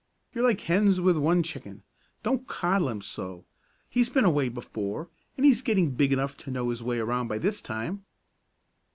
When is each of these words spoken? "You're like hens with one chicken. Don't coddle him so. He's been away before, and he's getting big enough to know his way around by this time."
"You're 0.33 0.43
like 0.45 0.61
hens 0.61 0.99
with 0.99 1.15
one 1.15 1.43
chicken. 1.43 1.83
Don't 2.23 2.47
coddle 2.47 2.89
him 2.89 3.01
so. 3.03 3.45
He's 3.87 4.09
been 4.09 4.25
away 4.25 4.49
before, 4.49 5.09
and 5.37 5.45
he's 5.45 5.61
getting 5.61 5.91
big 5.91 6.11
enough 6.11 6.35
to 6.37 6.49
know 6.49 6.69
his 6.71 6.81
way 6.81 6.97
around 6.97 7.27
by 7.27 7.37
this 7.37 7.61
time." 7.61 8.03